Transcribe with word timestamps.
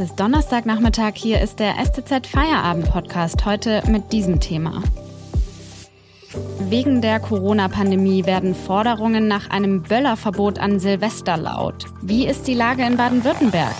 Es 0.00 0.12
ist 0.12 0.18
Donnerstagnachmittag. 0.18 1.12
Hier 1.14 1.42
ist 1.42 1.58
der 1.58 1.74
STZ 1.74 2.26
Feierabend 2.26 2.90
Podcast. 2.90 3.44
Heute 3.44 3.82
mit 3.86 4.14
diesem 4.14 4.40
Thema. 4.40 4.82
Wegen 6.58 7.02
der 7.02 7.20
Corona-Pandemie 7.20 8.24
werden 8.24 8.54
Forderungen 8.54 9.28
nach 9.28 9.50
einem 9.50 9.82
Böllerverbot 9.82 10.58
an 10.58 10.80
Silvester 10.80 11.36
laut. 11.36 11.84
Wie 12.00 12.26
ist 12.26 12.48
die 12.48 12.54
Lage 12.54 12.82
in 12.82 12.96
Baden-Württemberg? 12.96 13.74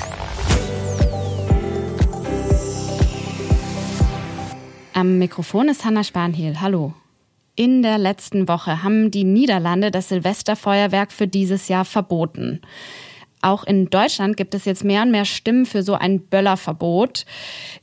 Am 4.93 5.17
Mikrofon 5.17 5.71
ist 5.71 5.87
Hanna 5.87 6.05
Spanhiel. 6.05 6.61
Hallo. 6.61 6.93
In 7.57 7.81
der 7.81 7.97
letzten 7.97 8.47
Woche 8.47 8.83
haben 8.83 9.11
die 9.11 9.25
Niederlande 9.25 9.91
das 9.91 10.11
Silvesterfeuerwerk 10.11 11.13
für 11.13 11.29
dieses 11.29 11.69
Jahr 11.69 11.87
verboten. 11.87 12.61
Auch 13.43 13.65
in 13.65 13.91
Deutschland 13.91 14.37
gibt 14.37 14.55
es 14.55 14.65
jetzt 14.65 14.85
mehr 14.85 15.03
und 15.03 15.11
mehr 15.11 15.25
Stimmen 15.25 15.67
für 15.67 15.83
so 15.83 15.95
ein 15.95 16.21
Böllerverbot. 16.21 17.25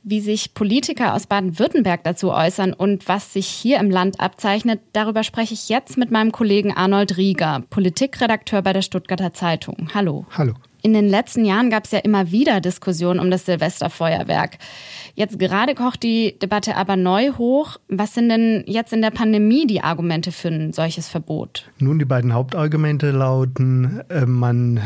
Wie 0.02 0.20
sich 0.20 0.54
Politiker 0.54 1.14
aus 1.14 1.26
Baden-Württemberg 1.26 2.04
dazu 2.04 2.32
äußern 2.32 2.72
und 2.72 3.08
was 3.08 3.32
sich 3.32 3.46
hier 3.46 3.78
im 3.78 3.90
Land 3.90 4.20
abzeichnet, 4.20 4.80
darüber 4.92 5.24
spreche 5.24 5.54
ich 5.54 5.68
jetzt 5.68 5.96
mit 5.98 6.10
meinem 6.10 6.32
Kollegen 6.32 6.72
Arnold 6.72 7.16
Rieger, 7.16 7.62
Politikredakteur 7.70 8.62
bei 8.62 8.72
der 8.72 8.82
Stuttgarter 8.82 9.32
Zeitung. 9.32 9.88
Hallo. 9.94 10.26
Hallo. 10.36 10.54
In 10.80 10.92
den 10.92 11.08
letzten 11.08 11.44
Jahren 11.44 11.70
gab 11.70 11.84
es 11.84 11.90
ja 11.90 11.98
immer 11.98 12.30
wieder 12.30 12.60
Diskussionen 12.60 13.18
um 13.18 13.30
das 13.30 13.46
Silvesterfeuerwerk. 13.46 14.58
Jetzt 15.14 15.40
gerade 15.40 15.74
kocht 15.74 16.04
die 16.04 16.38
Debatte 16.38 16.76
aber 16.76 16.94
neu 16.94 17.32
hoch. 17.32 17.78
Was 17.88 18.14
sind 18.14 18.28
denn 18.28 18.62
jetzt 18.66 18.92
in 18.92 19.02
der 19.02 19.10
Pandemie 19.10 19.66
die 19.66 19.80
Argumente 19.80 20.30
für 20.30 20.46
ein 20.46 20.72
solches 20.72 21.08
Verbot? 21.08 21.68
Nun, 21.80 21.98
die 21.98 22.04
beiden 22.04 22.32
Hauptargumente 22.32 23.10
lauten, 23.10 24.00
äh, 24.08 24.26
man 24.26 24.76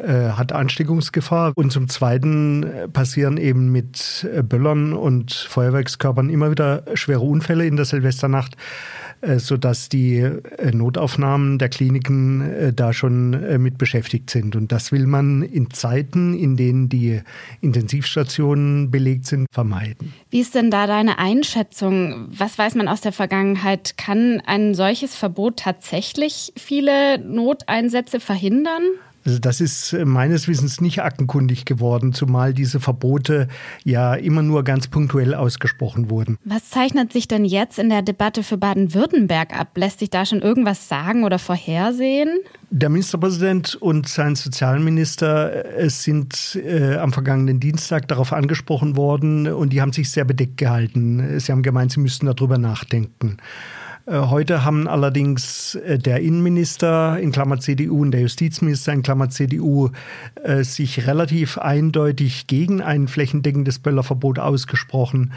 äh, 0.00 0.30
hat 0.30 0.50
Ansteckungsgefahr 0.50 1.52
und 1.54 1.70
zum 1.70 1.88
Zweiten 1.88 2.64
äh, 2.64 2.88
passieren 2.88 3.36
eben 3.36 3.70
mit 3.70 4.28
Böllern 4.48 4.92
und 4.92 5.32
Feuerwerkskörpern 5.32 6.30
immer 6.30 6.50
wieder 6.50 6.82
schwere 6.94 7.20
Unfälle 7.20 7.64
in 7.64 7.76
der 7.76 7.84
Silvesternacht. 7.84 8.56
Sodass 9.38 9.88
die 9.88 10.28
Notaufnahmen 10.72 11.58
der 11.58 11.70
Kliniken 11.70 12.74
da 12.76 12.92
schon 12.92 13.30
mit 13.62 13.78
beschäftigt 13.78 14.28
sind. 14.28 14.54
Und 14.54 14.72
das 14.72 14.92
will 14.92 15.06
man 15.06 15.35
in 15.42 15.70
Zeiten, 15.70 16.34
in 16.34 16.56
denen 16.56 16.88
die 16.88 17.20
Intensivstationen 17.60 18.90
belegt 18.90 19.26
sind, 19.26 19.46
vermeiden. 19.50 20.12
Wie 20.30 20.40
ist 20.40 20.54
denn 20.54 20.70
da 20.70 20.86
deine 20.86 21.18
Einschätzung? 21.18 22.28
Was 22.30 22.58
weiß 22.58 22.74
man 22.74 22.88
aus 22.88 23.00
der 23.00 23.12
Vergangenheit? 23.12 23.96
Kann 23.96 24.42
ein 24.46 24.74
solches 24.74 25.14
Verbot 25.14 25.58
tatsächlich 25.58 26.52
viele 26.56 27.18
Noteinsätze 27.18 28.20
verhindern? 28.20 28.82
Also 29.26 29.38
das 29.40 29.60
ist 29.60 29.92
äh, 29.92 30.04
meines 30.04 30.48
Wissens 30.48 30.80
nicht 30.80 31.02
aktenkundig 31.02 31.64
geworden, 31.64 32.12
zumal 32.12 32.54
diese 32.54 32.80
Verbote 32.80 33.48
ja 33.84 34.14
immer 34.14 34.42
nur 34.42 34.62
ganz 34.62 34.86
punktuell 34.86 35.34
ausgesprochen 35.34 36.10
wurden. 36.10 36.38
Was 36.44 36.70
zeichnet 36.70 37.12
sich 37.12 37.26
denn 37.26 37.44
jetzt 37.44 37.78
in 37.78 37.88
der 37.88 38.02
Debatte 38.02 38.42
für 38.42 38.56
Baden-Württemberg 38.56 39.58
ab? 39.58 39.76
Lässt 39.76 39.98
sich 39.98 40.10
da 40.10 40.24
schon 40.24 40.42
irgendwas 40.42 40.88
sagen 40.88 41.24
oder 41.24 41.38
vorhersehen? 41.38 42.38
Der 42.70 42.88
Ministerpräsident 42.88 43.76
und 43.76 44.08
sein 44.08 44.36
Sozialminister 44.36 45.76
äh, 45.76 45.90
sind 45.90 46.58
äh, 46.64 46.96
am 46.96 47.12
vergangenen 47.12 47.60
Dienstag 47.60 48.08
darauf 48.08 48.32
angesprochen 48.32 48.96
worden 48.96 49.48
und 49.48 49.72
die 49.72 49.80
haben 49.80 49.92
sich 49.92 50.10
sehr 50.10 50.24
bedeckt 50.24 50.56
gehalten. 50.56 51.40
Sie 51.40 51.50
haben 51.50 51.62
gemeint, 51.62 51.92
sie 51.92 52.00
müssten 52.00 52.26
darüber 52.26 52.58
nachdenken. 52.58 53.38
Äh, 54.06 54.18
heute 54.18 54.64
haben 54.64 54.86
allerdings 54.86 55.74
äh, 55.74 55.98
der 55.98 56.20
Innenminister 56.20 57.18
in 57.18 57.32
Klammer 57.32 57.58
CDU 57.58 58.02
und 58.02 58.12
der 58.12 58.20
Justizminister 58.20 58.92
in 58.92 59.02
Klammer 59.02 59.30
CDU 59.30 59.90
äh, 60.42 60.62
sich 60.62 61.06
relativ 61.06 61.58
eindeutig 61.58 62.46
gegen 62.46 62.80
ein 62.80 63.08
flächendeckendes 63.08 63.80
Böllerverbot 63.80 64.38
ausgesprochen. 64.38 65.32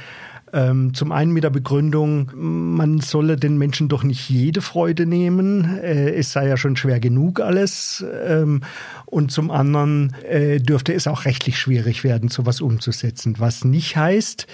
Ähm, 0.52 0.96
zum 0.96 1.12
einen 1.12 1.32
mit 1.32 1.44
der 1.44 1.52
Begründung, 1.52 2.32
man 2.34 3.02
solle 3.02 3.38
den 3.38 3.58
Menschen 3.60 3.88
doch 3.88 4.04
nicht 4.04 4.30
jede 4.30 4.62
Freude 4.62 5.06
nehmen. 5.06 5.78
es 5.78 6.32
sei 6.32 6.48
ja 6.48 6.58
schon 6.58 6.76
schwer 6.76 7.00
genug 7.00 7.40
alles. 7.40 8.04
Ähm, 8.26 8.62
und 9.06 9.32
zum 9.32 9.52
anderen 9.52 10.16
dürfte 10.32 10.94
es 10.94 11.08
auch 11.08 11.26
rechtlich 11.26 11.60
schwierig 11.60 12.04
werden, 12.04 12.30
sowas 12.30 12.62
umzusetzen. 12.62 13.36
Was 13.38 13.64
nicht 13.64 13.96
heißt, 13.96 14.48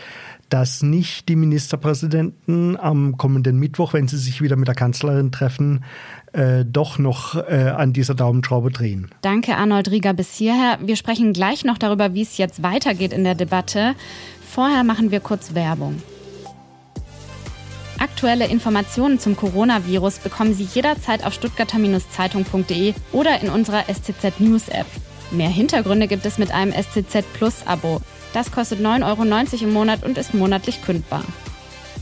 dass 0.49 0.83
nicht 0.83 1.27
die 1.29 1.35
Ministerpräsidenten 1.35 2.77
am 2.77 3.17
kommenden 3.17 3.57
Mittwoch, 3.57 3.93
wenn 3.93 4.07
sie 4.07 4.17
sich 4.17 4.41
wieder 4.41 4.55
mit 4.55 4.67
der 4.67 4.75
Kanzlerin 4.75 5.31
treffen, 5.31 5.83
äh, 6.33 6.65
doch 6.65 6.99
noch 6.99 7.35
äh, 7.35 7.73
an 7.75 7.93
dieser 7.93 8.15
Daumenschraube 8.15 8.71
drehen. 8.71 9.09
Danke, 9.21 9.57
Arnold 9.57 9.89
Rieger, 9.91 10.13
bis 10.13 10.35
hierher. 10.35 10.77
Wir 10.81 10.95
sprechen 10.95 11.33
gleich 11.33 11.65
noch 11.65 11.77
darüber, 11.77 12.13
wie 12.13 12.21
es 12.21 12.37
jetzt 12.37 12.61
weitergeht 12.61 13.13
in 13.13 13.23
der 13.23 13.35
Debatte. 13.35 13.95
Vorher 14.47 14.83
machen 14.83 15.11
wir 15.11 15.19
kurz 15.19 15.55
Werbung. 15.55 16.01
Aktuelle 17.97 18.47
Informationen 18.47 19.19
zum 19.19 19.35
Coronavirus 19.37 20.19
bekommen 20.19 20.53
Sie 20.53 20.63
jederzeit 20.65 21.25
auf 21.25 21.33
stuttgarter-zeitung.de 21.33 22.93
oder 23.13 23.41
in 23.41 23.49
unserer 23.49 23.83
STZ 23.83 24.39
News 24.39 24.67
App. 24.67 24.87
Mehr 25.31 25.49
Hintergründe 25.49 26.07
gibt 26.07 26.25
es 26.25 26.37
mit 26.37 26.51
einem 26.51 26.71
STZ 26.71 27.25
Plus 27.33 27.65
Abo. 27.65 28.01
Das 28.33 28.51
kostet 28.51 28.79
9,90 28.79 29.03
Euro 29.05 29.63
im 29.63 29.73
Monat 29.73 30.03
und 30.03 30.17
ist 30.17 30.33
monatlich 30.33 30.81
kündbar. 30.83 31.23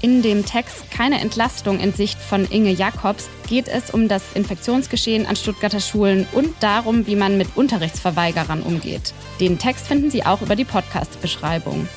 In 0.01 0.21
dem 0.21 0.45
Text 0.45 0.91
Keine 0.91 1.21
Entlastung 1.21 1.79
in 1.79 1.93
Sicht 1.93 2.19
von 2.19 2.45
Inge 2.51 2.71
Jakobs 2.71 3.29
geht 3.47 3.69
es 3.69 3.89
um 3.89 4.09
das 4.09 4.33
Infektionsgeschehen 4.33 5.25
an 5.25 5.37
Stuttgarter 5.37 5.79
Schulen 5.79 6.27
und 6.33 6.49
darum, 6.59 7.07
wie 7.07 7.15
man 7.15 7.37
mit 7.37 7.55
Unterrichtsverweigerern 7.55 8.63
umgeht. 8.63 9.13
Den 9.39 9.59
Text 9.59 9.87
finden 9.87 10.11
Sie 10.11 10.25
auch 10.25 10.41
über 10.41 10.57
die 10.57 10.65
Podcast-Beschreibung. 10.65 11.87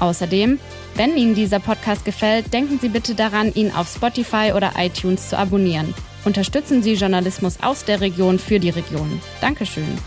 Außerdem, 0.00 0.58
wenn 0.94 1.16
Ihnen 1.16 1.34
dieser 1.34 1.60
Podcast 1.60 2.04
gefällt, 2.04 2.52
denken 2.54 2.78
Sie 2.80 2.88
bitte 2.88 3.14
daran, 3.14 3.52
ihn 3.52 3.70
auf 3.70 3.92
Spotify 3.92 4.52
oder 4.56 4.72
iTunes 4.78 5.28
zu 5.28 5.38
abonnieren. 5.38 5.92
Unterstützen 6.24 6.82
Sie 6.82 6.94
Journalismus 6.94 7.58
aus 7.62 7.84
der 7.84 8.00
Region 8.00 8.38
für 8.38 8.60
die 8.60 8.70
Region. 8.70 9.20
Dankeschön. 9.40 9.98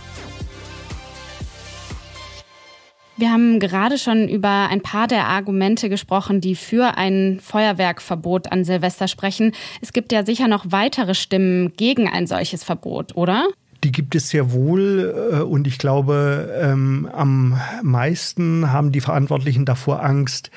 Wir 3.18 3.32
haben 3.32 3.62
gerade 3.62 3.98
schon 3.98 4.28
über 4.28 4.68
ein 4.70 4.82
paar 4.82 5.08
der 5.08 5.28
Argumente 5.28 5.88
gesprochen, 5.88 6.42
die 6.42 6.56
für 6.56 6.98
ein 6.98 7.40
Feuerwerkverbot 7.42 8.52
an 8.52 8.66
Silvester 8.66 9.08
sprechen. 9.08 9.54
Es 9.82 9.94
gibt 9.94 10.12
ja 10.12 10.26
sicher 10.26 10.50
noch 10.50 10.66
weitere 10.70 11.16
Stimmen 11.16 11.74
gegen 11.78 12.10
ein 12.10 12.28
solches 12.28 12.66
Verbot, 12.66 13.16
oder? 13.16 13.48
Die 13.86 13.94
gibt 13.94 14.16
es 14.16 14.30
sehr 14.30 14.52
wohl 14.52 15.32
äh, 15.32 15.40
und 15.42 15.66
ich 15.66 15.78
glaube, 15.78 16.60
ähm, 16.62 17.08
am 17.14 17.62
meisten 17.84 18.72
haben 18.72 18.92
die 18.92 19.02
Verantwortlichen 19.02 19.64
davor 19.64 20.04
Angst, 20.04 20.52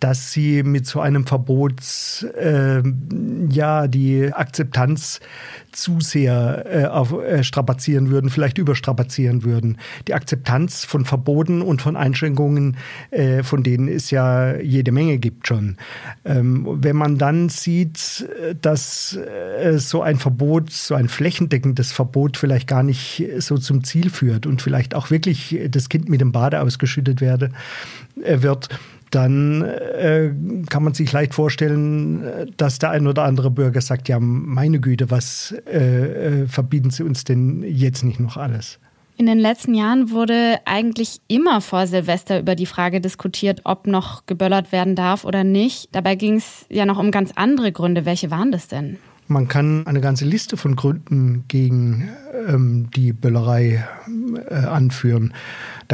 dass 0.00 0.32
sie 0.32 0.62
mit 0.62 0.86
so 0.86 1.00
einem 1.00 1.26
Verbot 1.26 1.80
äh, 2.38 2.82
ja 3.50 3.86
die 3.88 4.32
Akzeptanz 4.32 5.20
zu 5.72 6.00
sehr 6.00 6.64
äh, 6.66 6.86
auf, 6.86 7.12
äh, 7.12 7.42
strapazieren 7.42 8.10
würden, 8.10 8.30
vielleicht 8.30 8.58
überstrapazieren 8.58 9.44
würden. 9.44 9.78
Die 10.06 10.14
Akzeptanz 10.14 10.84
von 10.84 11.04
Verboten 11.04 11.62
und 11.62 11.82
von 11.82 11.96
Einschränkungen, 11.96 12.76
äh, 13.10 13.42
von 13.42 13.62
denen 13.62 13.88
es 13.88 14.10
ja 14.10 14.56
jede 14.56 14.92
Menge 14.92 15.18
gibt 15.18 15.48
schon. 15.48 15.76
Ähm, 16.24 16.66
wenn 16.80 16.96
man 16.96 17.18
dann 17.18 17.48
sieht, 17.48 18.28
dass 18.60 19.16
äh, 19.16 19.78
so 19.78 20.02
ein 20.02 20.18
Verbot, 20.18 20.70
so 20.70 20.94
ein 20.94 21.08
flächendeckendes 21.08 21.92
Verbot 21.92 22.36
vielleicht 22.36 22.68
gar 22.68 22.82
nicht 22.82 23.24
so 23.38 23.58
zum 23.58 23.84
Ziel 23.84 24.10
führt 24.10 24.46
und 24.46 24.62
vielleicht 24.62 24.94
auch 24.94 25.10
wirklich 25.10 25.58
das 25.68 25.88
Kind 25.88 26.08
mit 26.08 26.20
dem 26.20 26.32
Bade 26.32 26.60
ausgeschüttet 26.60 27.20
werde, 27.20 27.50
äh, 28.22 28.42
wird, 28.42 28.68
dann 29.14 29.62
äh, 29.62 30.30
kann 30.68 30.82
man 30.82 30.94
sich 30.94 31.12
leicht 31.12 31.34
vorstellen, 31.34 32.52
dass 32.56 32.78
der 32.78 32.90
ein 32.90 33.06
oder 33.06 33.24
andere 33.24 33.50
Bürger 33.50 33.80
sagt, 33.80 34.08
ja, 34.08 34.18
meine 34.20 34.80
Güte, 34.80 35.10
was 35.10 35.54
äh, 35.66 36.42
äh, 36.42 36.46
verbieten 36.46 36.90
Sie 36.90 37.02
uns 37.02 37.24
denn 37.24 37.62
jetzt 37.62 38.04
nicht 38.04 38.20
noch 38.20 38.36
alles? 38.36 38.78
In 39.16 39.26
den 39.26 39.38
letzten 39.38 39.74
Jahren 39.74 40.10
wurde 40.10 40.58
eigentlich 40.64 41.20
immer 41.28 41.60
vor 41.60 41.86
Silvester 41.86 42.40
über 42.40 42.56
die 42.56 42.66
Frage 42.66 43.00
diskutiert, 43.00 43.60
ob 43.62 43.86
noch 43.86 44.26
geböllert 44.26 44.72
werden 44.72 44.96
darf 44.96 45.24
oder 45.24 45.44
nicht. 45.44 45.88
Dabei 45.92 46.16
ging 46.16 46.36
es 46.36 46.66
ja 46.68 46.84
noch 46.84 46.98
um 46.98 47.12
ganz 47.12 47.30
andere 47.36 47.70
Gründe. 47.70 48.06
Welche 48.06 48.32
waren 48.32 48.50
das 48.50 48.66
denn? 48.66 48.98
Man 49.26 49.48
kann 49.48 49.86
eine 49.86 50.00
ganze 50.00 50.26
Liste 50.26 50.56
von 50.56 50.76
Gründen 50.76 51.44
gegen 51.48 52.10
ähm, 52.46 52.90
die 52.94 53.12
Böllerei 53.12 53.84
äh, 54.50 54.54
anführen. 54.54 55.32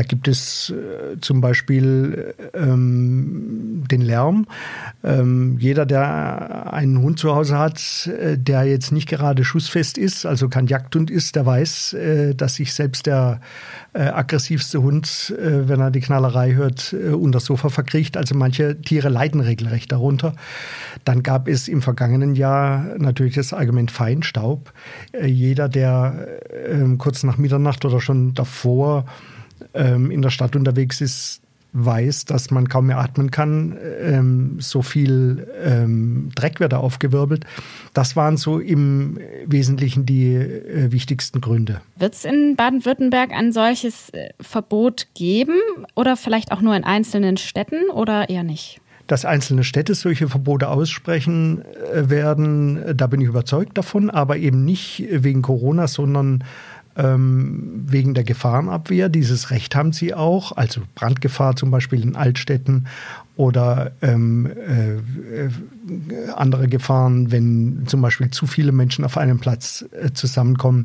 Da 0.01 0.05
gibt 0.05 0.29
es 0.29 0.71
äh, 0.71 1.21
zum 1.21 1.43
Beispiel 1.43 2.35
ähm, 2.55 3.85
den 3.91 4.01
Lärm. 4.01 4.47
Ähm, 5.05 5.59
jeder, 5.59 5.85
der 5.85 6.73
einen 6.73 7.03
Hund 7.03 7.19
zu 7.19 7.35
Hause 7.35 7.59
hat, 7.59 8.07
äh, 8.07 8.39
der 8.39 8.65
jetzt 8.65 8.93
nicht 8.93 9.11
gerade 9.11 9.45
schussfest 9.45 9.99
ist, 9.99 10.25
also 10.25 10.49
kein 10.49 10.69
Jagdhund 10.69 11.11
ist, 11.11 11.37
der 11.37 11.45
weiß, 11.45 11.93
äh, 11.93 12.35
dass 12.35 12.55
sich 12.55 12.73
selbst 12.73 13.05
der 13.05 13.43
äh, 13.93 14.05
aggressivste 14.05 14.81
Hund, 14.81 15.35
äh, 15.39 15.69
wenn 15.69 15.81
er 15.81 15.91
die 15.91 16.01
Knallerei 16.01 16.55
hört, 16.55 16.95
unter 16.95 17.37
das 17.37 17.45
Sofa 17.45 17.69
verkriecht. 17.69 18.17
Also 18.17 18.35
manche 18.35 18.81
Tiere 18.81 19.11
leiden 19.11 19.43
regelrecht 19.43 19.93
darunter. 19.93 20.33
Dann 21.05 21.23
gab 21.23 21.47
es 21.47 21.69
im 21.69 21.83
vergangenen 21.83 22.37
Jahr 22.37 22.87
natürlich 22.97 23.35
das 23.35 23.53
Argument 23.53 23.91
Feinstaub. 23.91 24.73
jeder, 25.23 25.69
der 25.69 26.27
kurz 26.97 27.23
nach 27.23 27.37
Mitternacht 27.37 27.85
oder 27.85 28.01
schon 28.01 28.33
davor 28.33 29.05
ähm, 29.75 30.11
in 30.11 30.23
der 30.23 30.31
Stadt 30.31 30.57
unterwegs 30.57 31.01
ist, 31.01 31.43
weiß, 31.73 32.25
dass 32.25 32.51
man 32.51 32.69
kaum 32.69 32.87
mehr 32.87 32.99
atmen 32.99 33.31
kann. 33.31 33.77
Ähm, 34.01 34.57
so 34.59 34.83
viel 34.83 35.47
ähm, 35.63 36.31
Dreck 36.35 36.61
wird 36.61 36.73
da 36.73 36.79
aufgewirbelt. 36.79 37.45
Das 37.95 38.17
waren 38.17 38.37
so 38.37 38.59
im 38.59 39.19
Wesentlichen 39.47 40.07
die 40.07 40.35
äh, 40.35 40.93
wichtigsten 40.93 41.41
Gründe. 41.41 41.81
Wird 41.97 42.15
es 42.15 42.25
in 42.25 42.57
Baden-Württemberg 42.57 43.33
ein 43.33 43.53
solches 43.53 44.11
äh, 44.11 44.31
Verbot 44.41 45.09
geben 45.15 45.61
oder 45.95 46.17
vielleicht 46.17 46.53
auch 46.53 46.61
nur 46.61 46.75
in 46.75 46.85
einzelnen 46.85 47.37
Städten 47.37 47.91
oder 47.93 48.29
eher 48.29 48.43
nicht? 48.43 48.81
Dass 49.07 49.25
einzelne 49.25 49.65
Städte 49.65 49.95
solche 49.95 50.29
Verbote 50.29 50.69
aussprechen 50.69 51.63
äh, 51.93 52.11
werden, 52.11 52.97
da 52.97 53.07
bin 53.07 53.21
ich 53.21 53.29
überzeugt 53.29 53.77
davon, 53.79 54.11
aber 54.11 54.37
eben 54.37 54.65
nicht 54.65 55.05
wegen 55.11 55.43
Corona, 55.43 55.87
sondern 55.87 56.45
ähm, 56.97 57.85
wegen 57.87 58.15
der 58.15 58.25
Gefahrenabwehr. 58.25 59.09
Dieses 59.09 59.51
Recht 59.51 59.75
haben 59.75 59.93
sie 59.93 60.15
auch, 60.15 60.57
also 60.57 60.83
Brandgefahr 60.95 61.57
zum 61.57 61.71
Beispiel 61.71 62.03
in 62.03 62.17
Altstädten 62.17 62.87
oder 63.41 63.93
ähm, 64.03 64.47
äh, 64.47 64.97
äh, 64.97 65.51
andere 66.37 66.69
Gefahren, 66.69 67.33
wenn 67.33 67.85
zum 67.87 68.03
Beispiel 68.03 68.31
zu 68.31 68.47
viele 68.47 68.71
Menschen 68.71 69.03
auf 69.03 69.17
einem 69.17 69.39
Platz 69.39 69.87
äh, 69.93 70.13
zusammenkommen, 70.13 70.83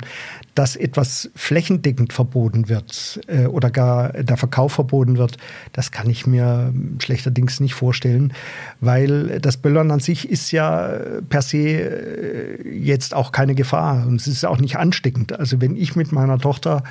dass 0.56 0.78
etwas 0.78 1.30
flächendeckend 1.36 2.14
verboten 2.14 2.70
wird 2.70 3.20
äh, 3.28 3.48
oder 3.48 3.70
gar 3.72 4.14
der 4.14 4.38
Verkauf 4.38 4.72
verboten 4.72 5.18
wird, 5.18 5.36
das 5.74 5.92
kann 5.92 6.10
ich 6.10 6.28
mir 6.28 6.74
schlechterdings 7.00 7.60
nicht 7.60 7.74
vorstellen, 7.74 8.32
weil 8.80 9.42
das 9.42 9.58
Böllern 9.58 9.92
an 9.92 10.00
sich 10.00 10.30
ist 10.30 10.52
ja 10.52 10.98
per 11.28 11.42
se 11.42 11.58
äh, 11.58 12.70
jetzt 12.70 13.14
auch 13.14 13.34
keine 13.34 13.56
Gefahr 13.56 14.08
und 14.08 14.22
es 14.22 14.28
ist 14.28 14.46
auch 14.46 14.60
nicht 14.60 14.78
ansteckend. 14.78 15.38
Also 15.38 15.60
wenn 15.60 15.76
ich 15.76 15.98
mit 15.98 16.14
meiner 16.14 16.40
Tochter 16.40 16.84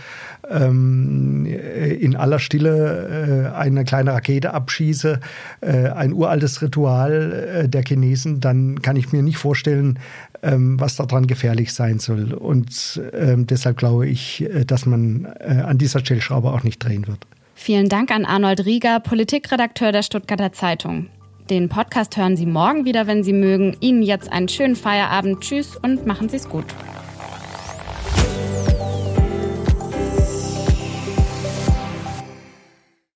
ähm, 0.51 1.47
in 1.47 2.17
aller 2.17 2.39
Stille 2.39 3.51
äh, 3.55 3.57
eine 3.57 3.85
kleine 3.85 4.13
Rakete 4.13 4.53
abschieße, 4.53 5.21
äh, 5.61 5.89
ein 5.89 6.13
uraltes 6.13 6.63
Ritual 6.63 7.65
äh, 7.65 7.69
der 7.69 7.83
Chinesen, 7.83 8.41
dann 8.41 8.83
kann 8.83 8.97
ich 8.97 9.13
mir 9.13 9.23
nicht 9.23 9.39
vorstellen, 9.39 9.99
ähm, 10.43 10.79
was 10.81 10.97
daran 10.97 11.27
gefährlich 11.27 11.73
sein 11.73 11.99
soll. 11.99 12.33
Und 12.33 13.01
ähm, 13.13 13.47
deshalb 13.47 13.77
glaube 13.77 14.07
ich, 14.07 14.43
äh, 14.43 14.65
dass 14.65 14.87
man 14.87 15.27
an 15.27 15.79
dieser 15.79 16.01
Stellschraube 16.01 16.51
auch 16.53 16.63
nicht 16.63 16.79
drehen 16.79 17.07
wird. 17.07 17.19
Vielen 17.55 17.89
Dank 17.89 18.11
an 18.11 18.25
Arnold 18.25 18.65
Rieger, 18.65 19.01
Politikredakteur 19.01 19.93
der 19.93 20.03
Stuttgarter 20.03 20.53
Zeitung. 20.53 21.09
Den 21.51 21.69
Podcast 21.69 22.17
hören 22.17 22.37
Sie 22.37 22.47
morgen 22.47 22.85
wieder, 22.85 23.07
wenn 23.07 23.23
Sie 23.23 23.35
mögen. 23.35 23.77
Ihnen 23.81 24.03
jetzt 24.03 24.33
einen 24.33 24.49
schönen 24.49 24.77
Feierabend. 24.77 25.41
Tschüss 25.41 25.77
und 25.77 26.07
machen 26.07 26.29
Sie 26.29 26.37
es 26.37 26.49
gut. 26.49 26.65